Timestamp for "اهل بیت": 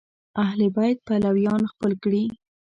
0.43-0.97